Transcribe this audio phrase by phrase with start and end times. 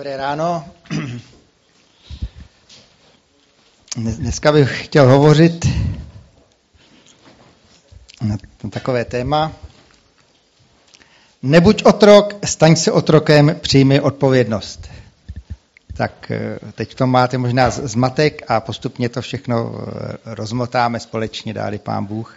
[0.00, 0.64] Dobré ráno.
[3.96, 5.66] Dneska bych chtěl hovořit
[8.22, 8.36] na
[8.70, 9.52] takové téma.
[11.42, 14.88] Nebuď otrok, staň se otrokem, přijmi odpovědnost.
[15.96, 21.78] Tak eh, teď to máte možná zmatek a postupně to všechno eh, rozmotáme společně, dáli
[21.78, 22.34] pán Bůh.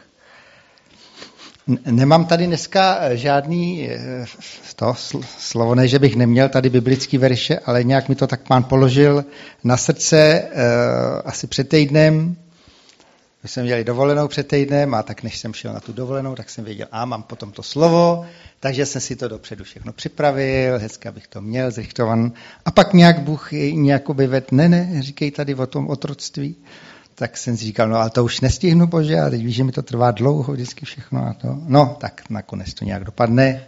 [1.67, 4.25] Nemám tady dneska eh, žádný eh,
[4.75, 4.93] to
[5.37, 9.25] slovo, ne, že bych neměl tady biblický verše, ale nějak mi to tak pán položil
[9.63, 10.59] na srdce uh,
[11.25, 12.35] asi před týdnem.
[13.43, 16.49] My jsme měli dovolenou před týdnem a tak než jsem šel na tu dovolenou, tak
[16.49, 18.25] jsem věděl, a mám potom to slovo,
[18.59, 22.31] takže jsem si to dopředu všechno připravil, hezky abych to měl zrychtovan.
[22.65, 26.55] A pak nějak Bůh nějak vyvedl, ne, ne, říkej tady o tom otroctví
[27.15, 29.71] tak jsem si říkal, no ale to už nestihnu, bože, a teď víš, že mi
[29.71, 31.57] to trvá dlouho vždycky všechno a to.
[31.67, 33.61] No, tak nakonec to nějak dopadne.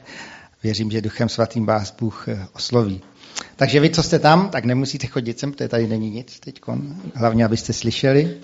[0.64, 3.02] Věřím, že duchem svatým vás Bůh eh, osloví.
[3.56, 6.62] Takže vy, co jste tam, tak nemusíte chodit sem, protože tady není nic teď,
[7.14, 8.38] hlavně abyste slyšeli.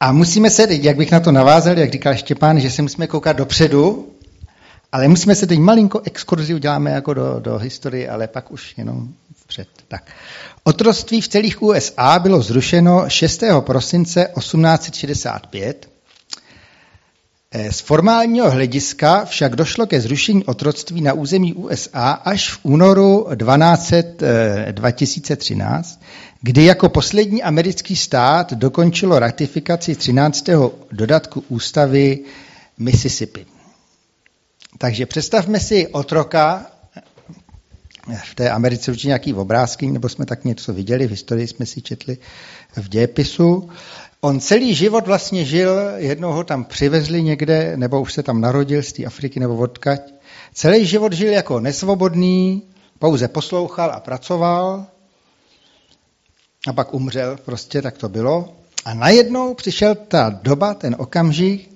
[0.00, 3.36] A musíme se jak bych na to navázal, jak říkal Štěpán, že se musíme koukat
[3.36, 4.08] dopředu,
[4.94, 9.08] ale musíme se teď malinko exkurzi uděláme jako do, do historie, ale pak už jenom
[9.36, 9.68] vpřed.
[9.88, 10.10] Tak.
[10.64, 13.42] Otroctví v celých USA bylo zrušeno 6.
[13.60, 15.88] prosince 1865.
[17.50, 23.26] Eh, z formálního hlediska však došlo ke zrušení otroctví na území USA až v únoru
[23.34, 23.92] 12,
[24.70, 26.06] 2013, eh,
[26.42, 30.72] kdy jako poslední americký stát dokončilo ratifikaci 13.
[30.92, 32.18] dodatku ústavy
[32.78, 33.53] Mississippi.
[34.78, 36.66] Takže představme si otroka,
[38.24, 41.82] v té Americe určitě nějaký obrázky, nebo jsme tak něco viděli, v historii jsme si
[41.82, 42.18] četli
[42.76, 43.68] v dějepisu.
[44.20, 48.82] On celý život vlastně žil, jednou ho tam přivezli někde, nebo už se tam narodil
[48.82, 50.00] z té Afriky nebo odkaď.
[50.54, 52.62] Celý život žil jako nesvobodný,
[52.98, 54.86] pouze poslouchal a pracoval
[56.66, 58.56] a pak umřel, prostě tak to bylo.
[58.84, 61.73] A najednou přišel ta doba, ten okamžik,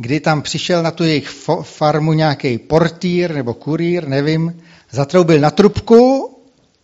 [0.00, 1.28] kdy tam přišel na tu jejich
[1.62, 6.30] farmu nějaký portýr nebo kurýr, nevím, zatroubil na trubku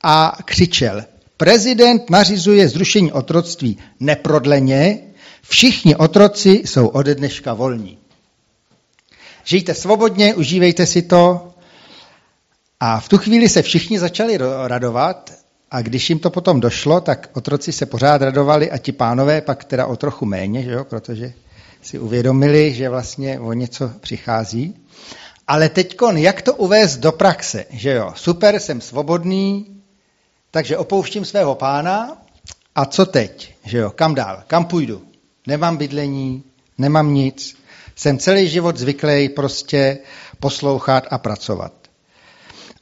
[0.03, 1.05] a křičel.
[1.37, 4.99] Prezident nařizuje zrušení otroctví neprodleně,
[5.43, 7.99] všichni otroci jsou ode dneška volní.
[9.45, 11.55] Žijte svobodně, užívejte si to.
[12.81, 15.35] A v tu chvíli se všichni začali radovat
[15.71, 19.65] a když jim to potom došlo, tak otroci se pořád radovali a ti pánové pak
[19.65, 21.33] teda o trochu méně, že jo, protože
[21.87, 24.75] si uvědomili, že vlastně o něco přichází.
[25.49, 27.65] Ale teď, jak to uvést do praxe?
[27.71, 29.67] Že jo, super, jsem svobodný,
[30.51, 32.23] takže opouštím svého pána
[32.75, 33.55] a co teď?
[33.65, 34.43] Že jo, kam dál?
[34.47, 35.03] Kam půjdu?
[35.47, 36.43] Nemám bydlení,
[36.79, 37.57] nemám nic,
[37.97, 39.99] jsem celý život zvyklý prostě
[40.41, 41.73] poslouchat a pracovat.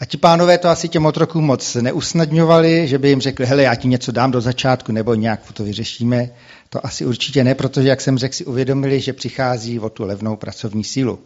[0.00, 3.75] A ti pánové to asi těm otrokům moc neusnadňovali, že by jim řekli, hele, já
[3.75, 6.31] ti něco dám do začátku, nebo nějak to vyřešíme.
[6.69, 10.37] To asi určitě ne, protože, jak jsem řekl, si uvědomili, že přichází o tu levnou
[10.37, 11.19] pracovní sílu.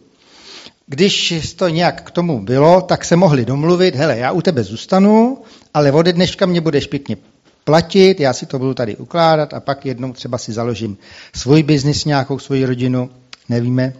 [0.87, 5.37] Když to nějak k tomu bylo, tak se mohli domluvit, hele, já u tebe zůstanu,
[5.73, 7.17] ale ode dneška mě budeš pěkně
[7.63, 10.97] platit, já si to budu tady ukládat a pak jednou třeba si založím
[11.35, 13.09] svůj biznis, nějakou svoji rodinu,
[13.49, 13.93] nevíme.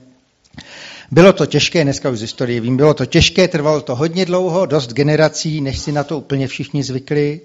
[1.12, 4.66] Bylo to těžké, dneska už z historie vím, bylo to těžké, trvalo to hodně dlouho,
[4.66, 7.42] dost generací, než si na to úplně všichni zvykli.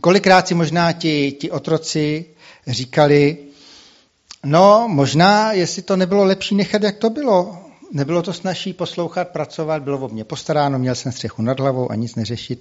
[0.00, 2.24] Kolikrát si možná ti, ti otroci
[2.66, 3.36] říkali,
[4.44, 7.58] no možná, jestli to nebylo lepší nechat, jak to bylo.
[7.92, 11.94] Nebylo to snažší poslouchat, pracovat, bylo o mě postaráno, měl jsem střechu nad hlavou a
[11.94, 12.60] nic neřešit.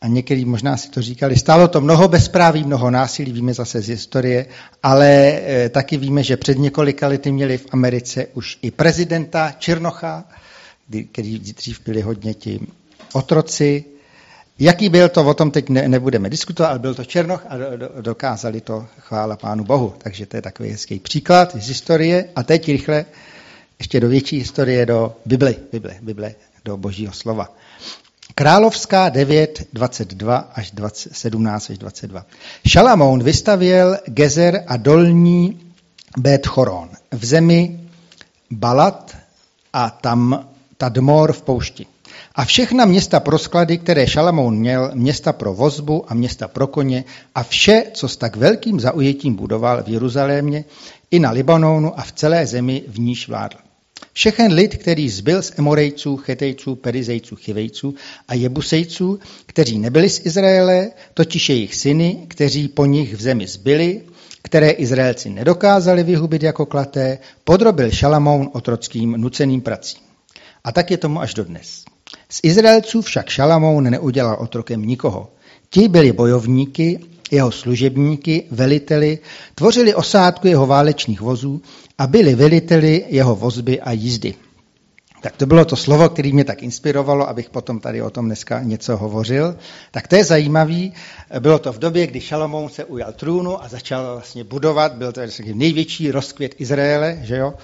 [0.00, 1.36] A někteří možná si to říkali.
[1.36, 4.46] Stálo to mnoho bezpráví, mnoho násilí, víme zase z historie,
[4.82, 10.24] ale e, taky víme, že před několika lety měli v Americe už i prezidenta Černocha,
[11.12, 12.60] který dřív byli hodně ti
[13.12, 13.84] otroci.
[14.58, 17.76] Jaký byl to, o tom teď ne, nebudeme diskutovat, ale byl to Černoch a do,
[17.76, 19.94] do, dokázali to, chvála Pánu Bohu.
[19.98, 22.28] Takže to je takový hezký příklad z historie.
[22.36, 23.04] A teď rychle
[23.78, 26.34] ještě do větší historie, do Bible, Bible, Bible
[26.64, 27.56] do Božího slova.
[28.38, 32.26] Královská 9, 22 až 20, 17 až 22.
[32.66, 35.60] Šalamoun vystavěl Gezer a dolní
[36.18, 37.80] Bet Choron v zemi
[38.50, 39.16] Balat
[39.72, 41.86] a tam Tadmor v poušti.
[42.34, 47.04] A všechna města pro sklady, které Šalamoun měl, města pro vozbu a města pro koně
[47.34, 50.64] a vše, co s tak velkým zaujetím budoval v Jeruzalémě,
[51.10, 53.67] i na Libanonu a v celé zemi v níž vládl.
[54.12, 57.94] Všechen lid, který zbyl z Emorejců, Chetejců, Perizejců, Chivejců
[58.28, 64.02] a Jebusejců, kteří nebyli z Izraele, totiž jejich syny, kteří po nich v zemi zbyli,
[64.42, 70.00] které Izraelci nedokázali vyhubit jako klaté, podrobil Šalamoun otrockým nuceným pracím.
[70.64, 71.84] A tak je tomu až dodnes.
[72.28, 75.32] Z Izraelců však Šalamoun neudělal otrokem nikoho.
[75.70, 79.18] Ti byli bojovníky, jeho služebníky, veliteli,
[79.54, 81.62] tvořili osádku jeho válečných vozů
[81.98, 84.34] a byli veliteli jeho vozby a jízdy.
[85.20, 88.62] Tak to bylo to slovo, které mě tak inspirovalo, abych potom tady o tom dneska
[88.62, 89.56] něco hovořil.
[89.90, 90.92] Tak to je zajímavý.
[91.40, 94.92] Bylo to v době, kdy Šalomoun se ujal trůnu a začal vlastně budovat.
[94.92, 95.20] Byl to
[95.54, 97.54] největší rozkvět Izraele, že jo?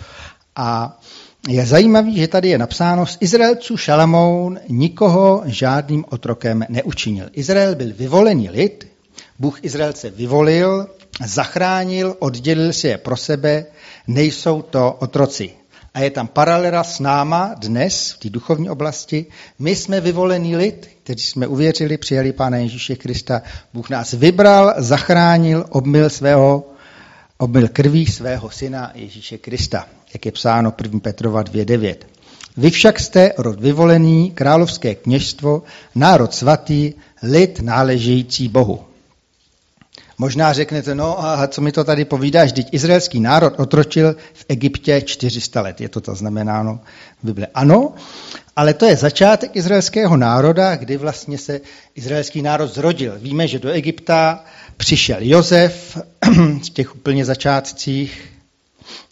[0.57, 1.01] A
[1.49, 7.29] je zajímavý, že tady je napsáno, z Izraelců Šalamoun nikoho žádným otrokem neučinil.
[7.33, 8.94] Izrael byl vyvolený lid,
[9.39, 10.87] Bůh Izraelce vyvolil,
[11.27, 13.67] zachránil, oddělil si je pro sebe,
[14.07, 15.51] nejsou to otroci.
[15.95, 19.27] A je tam paralela s náma dnes v té duchovní oblasti.
[19.59, 23.43] My jsme vyvolený lid, kteří jsme uvěřili, přijali Pána Ježíše Krista.
[23.75, 26.65] Bůh nás vybral, zachránil, obmyl svého
[27.39, 31.01] obmyl krví svého syna Ježíše Krista, jak je psáno 1.
[31.01, 31.97] Petrova 2.9.
[32.57, 35.63] Vy však jste rod vyvolený, královské kněžstvo,
[35.95, 36.93] národ svatý,
[37.23, 38.94] lid náležející Bohu.
[40.25, 45.03] Možná řeknete, no a co mi to tady povídáš, teď izraelský národ otročil v Egyptě
[45.03, 46.81] 400 let, je to to znamenáno
[47.23, 47.47] v Bible.
[47.55, 47.93] Ano,
[48.57, 51.61] ale to je začátek izraelského národa, kdy vlastně se
[51.95, 53.19] izraelský národ zrodil.
[53.19, 54.45] Víme, že do Egypta
[54.77, 55.99] přišel Jozef
[56.67, 58.33] v těch úplně začátcích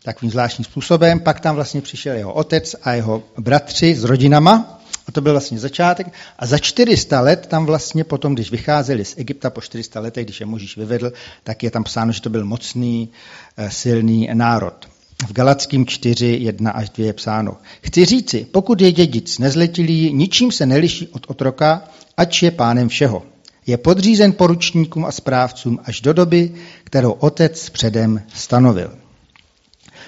[0.03, 4.82] takovým zvláštním způsobem, pak tam vlastně přišel jeho otec a jeho bratři s rodinama,
[5.13, 6.07] to byl vlastně začátek.
[6.39, 10.41] A za 400 let tam vlastně potom, když vycházeli z Egypta po 400 letech, když
[10.41, 11.13] je Možíš vyvedl,
[11.45, 13.09] tak je tam psáno, že to byl mocný,
[13.57, 14.89] eh, silný národ.
[15.29, 17.57] V Galackým 4, 1 až 2 je psáno.
[17.83, 23.23] Chci říci, pokud je dědic nezletilý, ničím se neliší od otroka, ač je pánem všeho.
[23.67, 26.53] Je podřízen poručníkům a správcům až do doby,
[26.85, 28.99] kterou otec předem stanovil.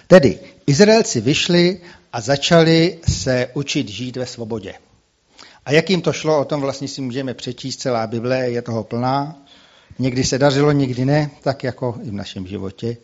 [0.06, 1.80] Tedy Izraelci vyšli
[2.12, 4.74] a začali se učit žít ve svobodě.
[5.66, 8.84] A jak jim to šlo, o tom vlastně si můžeme přečíst, celá Bible je toho
[8.84, 9.42] plná.
[9.98, 12.96] Někdy se dařilo, někdy ne, tak jako i v našem životě.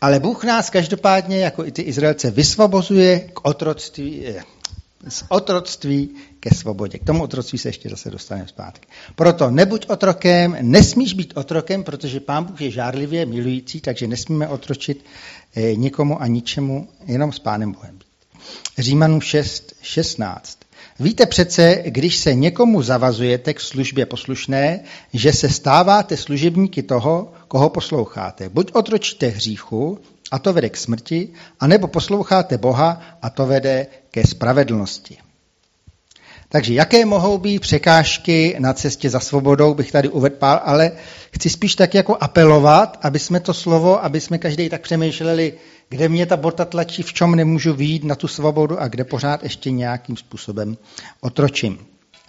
[0.00, 4.42] Ale Bůh nás každopádně, jako i ty Izraelce, vysvobozuje k otroctví, eh,
[5.08, 6.10] z otroctví
[6.40, 6.98] ke svobodě.
[6.98, 8.88] K tomu otroctví se ještě zase dostaneme zpátky.
[9.14, 15.04] Proto nebuď otrokem, nesmíš být otrokem, protože Pán Bůh je žárlivě milující, takže nesmíme otročit
[15.54, 17.98] eh, nikomu a ničemu, jenom s Pánem Bohem.
[18.78, 20.58] Římanů 6, 16.
[21.00, 24.80] Víte přece, když se někomu zavazujete k službě poslušné,
[25.12, 28.48] že se stáváte služebníky toho, koho posloucháte.
[28.48, 29.98] Buď otročíte hříchu,
[30.30, 31.28] a to vede k smrti,
[31.60, 35.16] anebo posloucháte Boha a to vede ke spravedlnosti.
[36.48, 40.92] Takže jaké mohou být překážky na cestě za svobodou, bych tady uvedl ale
[41.34, 45.52] chci spíš tak jako apelovat, aby jsme to slovo, aby jsme každý tak přemýšleli,
[45.90, 49.42] kde mě ta bota tlačí, v čem nemůžu výjít na tu svobodu a kde pořád
[49.42, 50.76] ještě nějakým způsobem
[51.20, 51.78] otročím.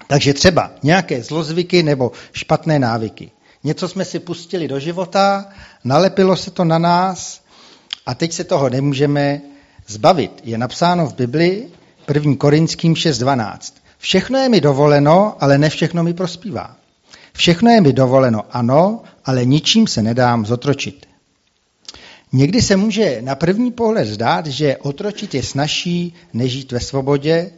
[0.07, 3.31] Takže třeba nějaké zlozvyky nebo špatné návyky.
[3.63, 5.45] Něco jsme si pustili do života,
[5.83, 7.41] nalepilo se to na nás
[8.05, 9.41] a teď se toho nemůžeme
[9.87, 10.41] zbavit.
[10.43, 11.67] Je napsáno v Bibli
[12.13, 12.35] 1.
[12.37, 13.73] Korinským 6.12.
[13.97, 16.75] Všechno je mi dovoleno, ale ne všechno mi prospívá.
[17.33, 21.10] Všechno je mi dovoleno, ano, ale ničím se nedám zotročit.
[22.33, 27.51] Někdy se může na první pohled zdát, že otročit je snažší, než žít ve svobodě,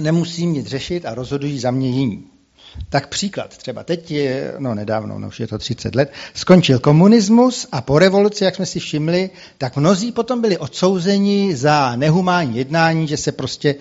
[0.00, 2.24] nemusím nic řešit a rozhodují za mě jiní.
[2.88, 7.66] Tak příklad, třeba teď je, no nedávno, no už je to 30 let, skončil komunismus
[7.72, 13.08] a po revoluci, jak jsme si všimli, tak mnozí potom byli odsouzeni za nehumánní jednání,
[13.08, 13.74] že se prostě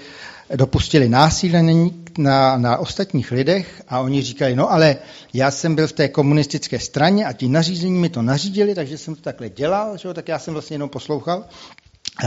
[0.56, 4.98] dopustili násilí na, na ostatních lidech a oni říkají, no ale
[5.34, 9.16] já jsem byl v té komunistické straně a ti nařízení mi to nařídili, takže jsem
[9.16, 11.46] to takhle dělal, že jo, tak já jsem vlastně jenom poslouchal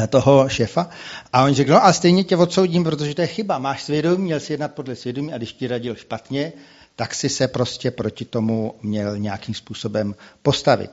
[0.03, 0.89] eh, toho šefa
[1.33, 4.41] a on řekl, no a stejně tě odsoudím, protože to je chyba, máš svědomí, měl
[4.41, 6.53] si jednat podle svědomí a když ti radil špatně,
[6.97, 10.91] tak si se prostě proti tomu měl nějakým způsobem postavit.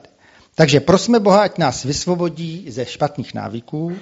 [0.54, 3.96] Takže prosme Boha, ať nás vysvobodí ze špatných návyků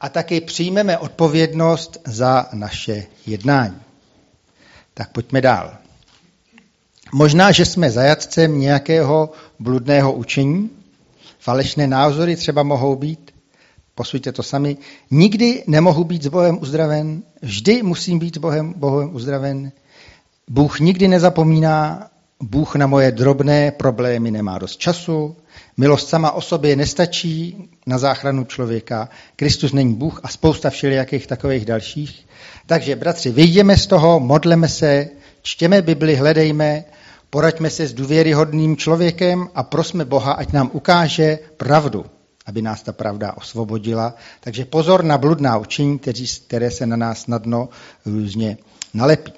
[0.00, 3.76] a taky přijmeme odpovědnost za naše jednání.
[4.94, 5.74] Tak pojďme dál.
[7.12, 10.70] Možná, že jsme zajatcem nějakého bludného učení,
[11.38, 13.30] falešné názory třeba mohou být,
[13.94, 14.76] posuďte to sami,
[15.10, 19.72] nikdy nemohu být s Bohem uzdraven, vždy musím být s Bohem, Bohem uzdraven,
[20.48, 22.10] Bůh nikdy nezapomíná,
[22.42, 25.36] Bůh na moje drobné problémy nemá dost času,
[25.76, 29.08] Milost sama o sobě nestačí na záchranu člověka.
[29.36, 32.26] Kristus není Bůh a spousta všelijakých takových dalších.
[32.66, 35.08] Takže, bratři, vyjdeme z toho, modleme se,
[35.42, 36.84] čtěme Bibli, hledejme,
[37.30, 42.06] poraďme se s důvěryhodným člověkem a prosme Boha, ať nám ukáže pravdu,
[42.46, 44.14] aby nás ta pravda osvobodila.
[44.40, 46.00] Takže pozor na bludná učení,
[46.46, 47.68] které se na nás snadno
[48.06, 48.58] různě
[48.94, 49.32] nalepí.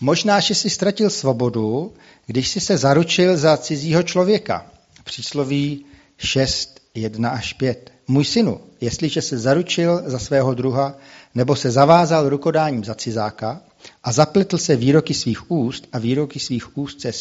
[0.00, 1.92] Možná, že si ztratil svobodu,
[2.26, 4.66] když si se zaručil za cizího člověka.
[5.04, 5.84] Přísloví
[6.18, 7.92] 6, 1 až 5.
[8.08, 10.96] Můj synu, jestliže se zaručil za svého druha,
[11.34, 13.62] nebo se zavázal rukodáním za cizáka
[14.04, 17.12] a zapletl se výroky svých úst a výroky svých úst se,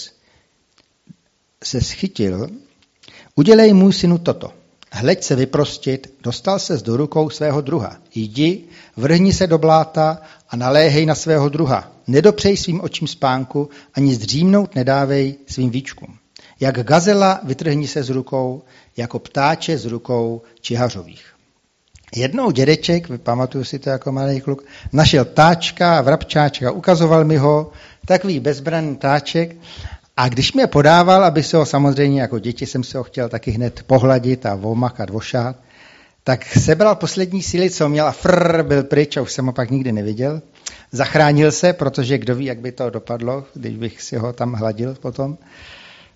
[1.63, 2.48] se schytil,
[3.36, 4.53] udělej můj synu toto.
[4.91, 7.98] Hleď se vyprostit, dostal se do rukou svého druha.
[8.15, 8.63] Jdi,
[8.98, 11.91] vrhni se do bláta a naléhej na svého druha.
[12.08, 16.17] Nedopřej svým očím spánku, ani zdřímnout nedávej svým víčkům.
[16.60, 18.63] Jak gazela vytrhni se z rukou,
[18.98, 21.25] jako ptáče z rukou čihařových.
[22.15, 27.72] Jednou dědeček, pamatuju si to jako malý kluk, našel ptáčka, vrabčáčka, ukazoval mi ho,
[28.06, 29.56] takový bezbranný ptáček
[30.17, 33.51] a když mě podával, aby se ho samozřejmě jako děti jsem se ho chtěl taky
[33.51, 35.55] hned pohladit a vomakat, vošát,
[36.24, 39.71] tak sebral poslední síly, co měl a frr, byl pryč a už jsem ho pak
[39.71, 40.41] nikdy neviděl.
[40.91, 44.95] Zachránil se, protože kdo ví, jak by to dopadlo, když bych si ho tam hladil
[44.95, 45.38] potom.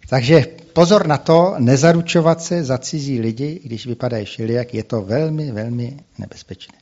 [0.09, 5.51] Takže pozor na to, nezaručovat se za cizí lidi, když vypadají šiliak, je to velmi,
[5.51, 6.80] velmi nebezpečné.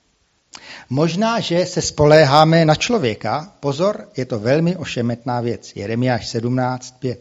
[0.89, 3.53] Možná, že se spoléháme na člověka.
[3.59, 5.71] Pozor, je to velmi ošemetná věc.
[5.75, 7.17] Jeremiáš 17.5.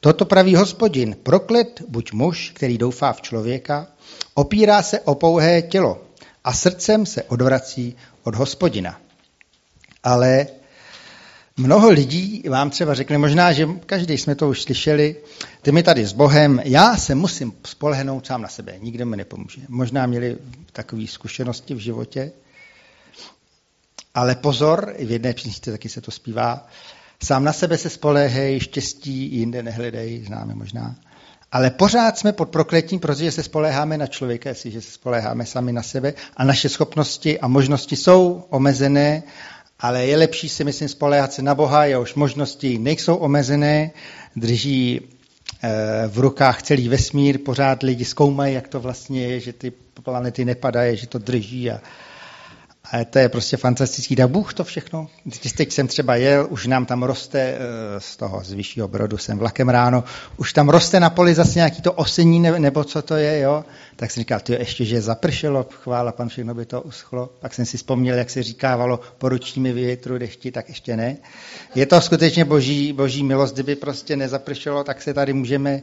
[0.00, 1.16] Toto praví hospodin.
[1.22, 3.86] Proklet buď muž, který doufá v člověka,
[4.34, 6.02] opírá se o pouhé tělo
[6.44, 9.00] a srdcem se odvrací od hospodina.
[10.02, 10.46] Ale
[11.56, 15.16] mnoho lidí vám třeba řekne, možná, že každý jsme to už slyšeli,
[15.62, 19.60] ty mi tady s Bohem, já se musím spolehnout sám na sebe, nikdo mi nepomůže.
[19.68, 20.36] Možná měli
[20.72, 22.32] takové zkušenosti v životě,
[24.14, 26.66] ale pozor, v jedné písničce taky se to zpívá,
[27.22, 30.96] sám na sebe se spoléhej, štěstí jinde nehledej, známe možná.
[31.52, 35.82] Ale pořád jsme pod prokletím, protože se spoléháme na člověka, jestliže se spoléháme sami na
[35.82, 36.14] sebe.
[36.36, 39.22] A naše schopnosti a možnosti jsou omezené,
[39.80, 43.90] ale je lepší si myslím spoléhat se na Boha, jehož možnosti nejsou omezené,
[44.36, 45.68] drží eh,
[46.08, 49.72] v rukách celý vesmír, pořád lidi zkoumají, jak to vlastně je, že ty
[50.02, 51.80] planety nepadají, že to drží a,
[52.92, 54.16] a to je prostě fantastický.
[54.16, 55.08] Tak Bůh to všechno.
[55.56, 57.58] Teď jsem třeba jel, už nám tam roste eh,
[58.00, 60.04] z toho, z vyššího brodu, jsem vlakem ráno,
[60.36, 63.64] už tam roste na poli zase nějaký to osení, nebo co to je, jo.
[63.96, 67.30] Tak jsem říkal, ty ještě, že zapršelo, chvála pan, všechno by to uschlo.
[67.40, 71.16] Pak jsem si vzpomněl, jak se říkávalo, poručíme větru, dešti, tak ještě ne.
[71.74, 75.82] Je to skutečně boží, boží milost, kdyby prostě nezapršelo, tak se tady můžeme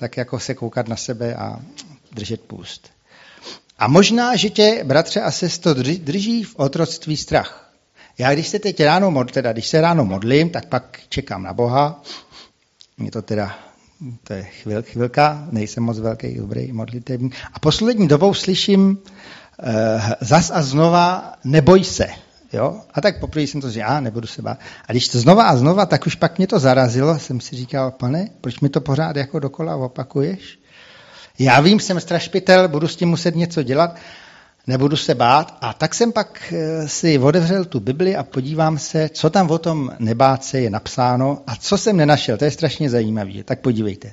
[0.00, 1.60] tak jako se koukat na sebe a
[2.12, 2.99] držet půst.
[3.80, 7.72] A možná, že tě, bratře a sestro, drží v otroctví strach.
[8.18, 11.52] Já když se teď ráno, mod, teda když se ráno modlím, tak pak čekám na
[11.52, 12.02] Boha.
[12.98, 13.58] Mě to teda,
[14.24, 17.30] to je chvil, chvilka, nejsem moc velký, dobrý modlitevní.
[17.52, 22.06] A poslední dobou slyším uh, zas a znova, neboj se.
[22.52, 22.80] Jo?
[22.94, 24.58] A tak poprvé jsem to říkal, já nebudu se bát.
[24.88, 27.90] A když to znova a znova, tak už pak mě to zarazilo, jsem si říkal,
[27.90, 30.59] pane, proč mi to pořád jako dokola opakuješ?
[31.42, 33.96] Já vím, jsem strašpitel, budu s tím muset něco dělat,
[34.66, 35.58] nebudu se bát.
[35.60, 39.58] A tak jsem pak eh, si otevřel tu Bibli a podívám se, co tam o
[39.58, 42.36] tom nebát se je napsáno a co jsem nenašel.
[42.36, 43.44] To je strašně zajímavé.
[43.44, 44.12] Tak podívejte.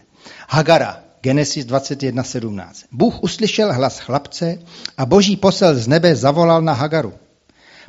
[0.50, 2.64] Hagara, Genesis 21.17.
[2.92, 4.60] Bůh uslyšel hlas chlapce
[4.98, 7.14] a boží posel z nebe zavolal na Hagaru.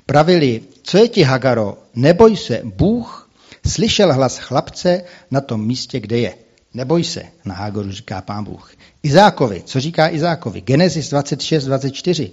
[0.06, 3.30] Pravili, co je ti Hagaro, neboj se, Bůh
[3.66, 6.47] slyšel hlas chlapce na tom místě, kde je.
[6.78, 8.72] Neboj se, na Hagoru říká pán Bůh.
[9.02, 10.60] Izákovi, co říká Izákovi?
[10.60, 12.32] Genesis 26, 24.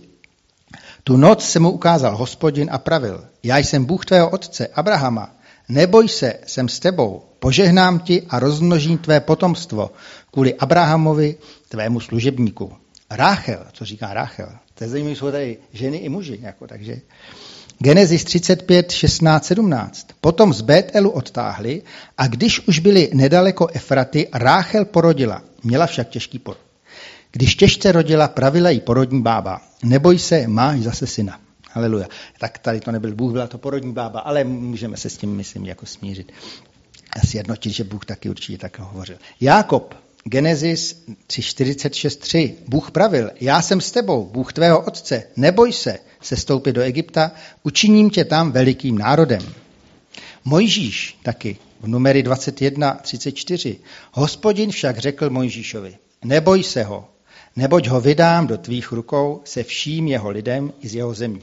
[1.03, 5.35] Tu noc se mu ukázal hospodin a pravil, já jsem Bůh tvého otce, Abrahama,
[5.69, 9.91] neboj se, jsem s tebou, požehnám ti a rozmnožím tvé potomstvo
[10.31, 11.35] kvůli Abrahamovi,
[11.69, 12.73] tvému služebníku.
[13.09, 17.01] Ráchel, co říká Ráchel, to je zajímavé, jsou tady ženy i muži, jako, takže
[17.79, 20.07] Genesis 35, 16, 17.
[20.21, 21.81] Potom z Bételu odtáhli
[22.17, 26.61] a když už byli nedaleko Efraty, Ráchel porodila, měla však těžký porod.
[27.31, 29.61] Když těžce rodila, pravila jí porodní bába.
[29.83, 31.39] Neboj se, máš zase syna.
[31.71, 32.07] Haleluja.
[32.39, 35.65] Tak tady to nebyl Bůh, byla to porodní bába, ale můžeme se s tím, myslím,
[35.65, 36.31] jako smířit.
[37.13, 39.17] A sjednotit, že Bůh taky určitě tak hovořil.
[39.41, 42.53] Jákob, Genesis 3.46.3.
[42.67, 47.31] Bůh pravil, já jsem s tebou, Bůh tvého otce, neboj se, se stoupit do Egypta,
[47.63, 49.41] učiním tě tam velikým národem.
[50.45, 53.75] Mojžíš taky v numery 21.34.
[54.11, 57.07] Hospodin však řekl Mojžíšovi, neboj se ho,
[57.55, 61.41] neboť ho vydám do tvých rukou se vším jeho lidem i z jeho zemí.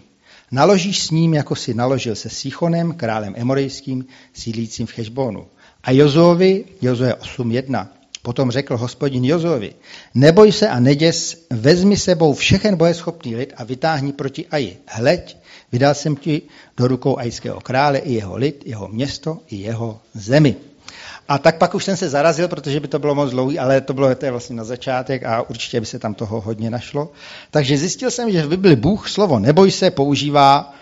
[0.51, 5.47] Naložíš s ním, jako si naložil se Sichonem, králem Emorejským, sídlícím v Chešbonu.
[5.83, 7.89] A Jozovi, Jozue 8.1.
[8.23, 9.75] Potom řekl hospodin Jozovi,
[10.15, 14.79] neboj se a neděs, vezmi sebou všechen bojeschopný lid a vytáhni proti Aji.
[14.87, 15.37] Hleď,
[15.73, 16.43] vydal jsem ti
[16.77, 20.57] do rukou ajského krále i jeho lid, jeho město i jeho zemi.
[21.29, 23.95] A tak pak už jsem se zarazil, protože by to bylo moc dlouhý, ale to
[23.95, 27.13] bylo to je vlastně na začátek a určitě by se tam toho hodně našlo.
[27.51, 30.75] Takže zjistil jsem, že v Bibli Bůh slovo neboj se používá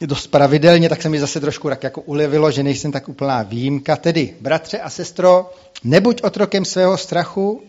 [0.00, 3.96] dost pravidelně, tak se mi zase trošku tak jako ulevilo, že nejsem tak úplná výjimka.
[3.96, 5.50] Tedy, bratře a sestro,
[5.84, 7.62] nebuď otrokem svého strachu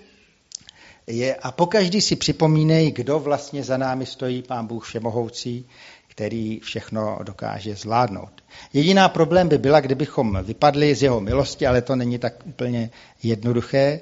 [1.08, 5.66] je, a pokaždý si připomínej, kdo vlastně za námi stojí, pán Bůh všemohoucí,
[6.08, 8.44] který všechno dokáže zvládnout.
[8.74, 12.90] Jediná problém by byla, kdybychom vypadli z jeho milosti, ale to není tak úplně
[13.24, 14.00] jednoduché.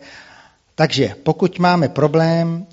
[0.76, 2.66] Takže pokud máme problém,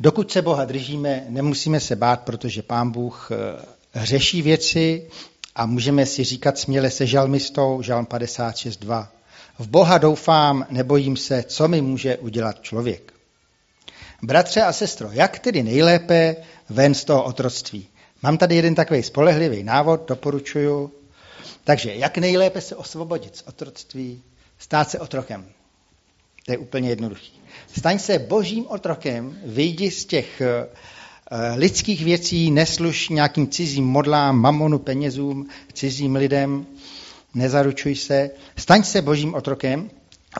[0.00, 3.36] dokud se Boha držíme, nemusíme se bát, protože pán Bůh eh,
[3.94, 5.06] řeší věci
[5.54, 9.08] a můžeme si říkat směle se žalmistou, žalm 56.2.
[9.58, 13.12] V Boha doufám, nebojím se, co mi může udělat člověk.
[14.22, 16.36] Bratře a sestro, jak tedy nejlépe
[16.68, 17.86] ven z toho otroctví?
[18.22, 20.92] Mám tady jeden takový spolehlivý návod, doporučuju.
[21.64, 24.22] Takže jak nejlépe se osvobodit z otroctví,
[24.58, 25.46] stát se otrokem.
[26.46, 27.32] To je úplně jednoduchý.
[27.78, 30.66] Staň se božím otrokem, vyjdi z těch eh,
[31.56, 36.66] lidských věcí, nesluš nějakým cizím modlám, mamonu, penězům, cizím lidem,
[37.34, 39.90] nezaručuj se, staň se božím otrokem.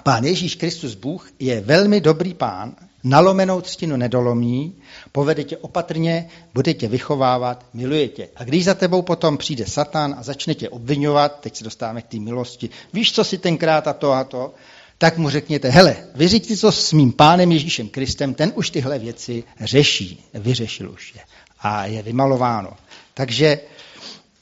[0.03, 4.75] Pán Ježíš Kristus Bůh je velmi dobrý pán, nalomenou třtinu nedolomí,
[5.13, 8.29] povede tě opatrně, bude tě vychovávat, miluje tě.
[8.37, 12.07] A když za tebou potom přijde Satan a začne tě obvinovat, teď se dostáváme k
[12.07, 14.55] té milosti, víš, co si tenkrát a to a to,
[15.01, 19.45] tak mu řekněte, hele, vyřiďte to s mým pánem Ježíšem Kristem, ten už tyhle věci
[19.61, 21.21] řeší, vyřešil už je
[21.61, 22.73] a je vymalováno.
[23.15, 23.61] Takže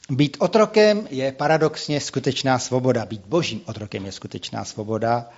[0.09, 3.05] být otrokem je paradoxně skutečná svoboda.
[3.05, 5.29] Být božím otrokem je skutečná svoboda.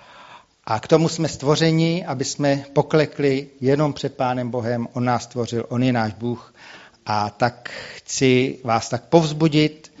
[0.64, 4.88] A k tomu jsme stvořeni, aby jsme poklekli jenom před Pánem Bohem.
[4.92, 6.54] On nás stvořil, On je náš Bůh.
[7.06, 9.91] A tak chci vás tak povzbudit,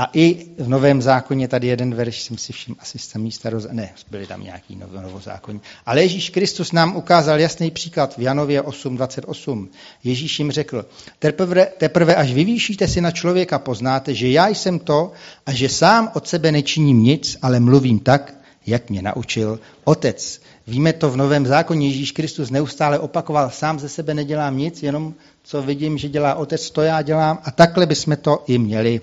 [0.00, 3.66] a i v Novém zákoně tady jeden verš jsem si všiml, asi samý staroz...
[3.72, 5.60] Ne, byly tam nějaký novozákonní.
[5.86, 9.68] Ale Ježíš Kristus nám ukázal jasný příklad v Janově 8.28.
[10.04, 10.86] Ježíš jim řekl,
[11.18, 15.12] teprve, teprve až vyvýšíte si na člověka, poznáte, že já jsem to
[15.46, 18.34] a že sám od sebe nečiním nic, ale mluvím tak,
[18.66, 20.40] jak mě naučil otec.
[20.66, 25.14] Víme to v Novém zákoně, Ježíš Kristus neustále opakoval, sám ze sebe nedělám nic, jenom
[25.42, 29.00] co vidím, že dělá otec, to já dělám a takhle bychom to i měli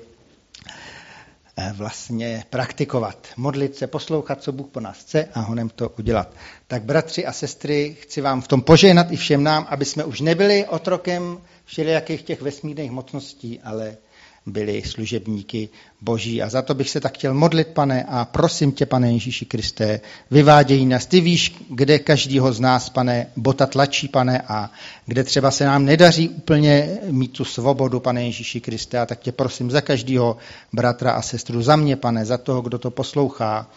[1.73, 3.27] vlastně praktikovat.
[3.37, 6.33] Modlit se, poslouchat, co Bůh po nás chce a honem to udělat.
[6.67, 10.21] Tak bratři a sestry, chci vám v tom požehnat i všem nám, aby jsme už
[10.21, 13.97] nebyli otrokem všelijakých těch vesmírných mocností, ale
[14.47, 15.69] byli služebníky
[16.01, 16.41] boží.
[16.41, 19.99] A za to bych se tak chtěl modlit, pane, a prosím tě, pane Ježíši Kristé,
[20.31, 21.05] vyváděj nás.
[21.05, 24.71] Ty víš, kde každýho z nás, pane, bota tlačí, pane, a
[25.05, 28.99] kde třeba se nám nedaří úplně mít tu svobodu, pane Ježíši Kristé.
[28.99, 30.37] A tak tě prosím za každýho
[30.73, 33.69] bratra a sestru, za mě, pane, za toho, kdo to poslouchá,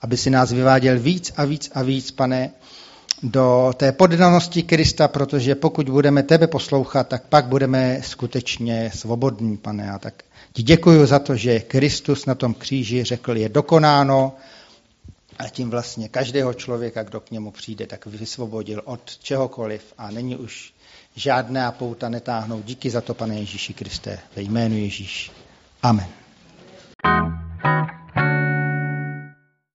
[0.00, 2.50] aby si nás vyváděl víc a víc a víc, pane,
[3.22, 9.90] do té poddanosti Krista, protože pokud budeme tebe poslouchat, tak pak budeme skutečně svobodní, pane.
[9.90, 14.36] A tak ti děkuji za to, že Kristus na tom kříži řekl, je dokonáno
[15.38, 20.36] a tím vlastně každého člověka, kdo k němu přijde, tak vysvobodil od čehokoliv a není
[20.36, 20.72] už
[21.16, 22.62] žádné a pouta netáhnou.
[22.62, 25.30] Díky za to, pane Ježíši Kriste, ve jménu Ježíš.
[25.82, 26.06] Amen.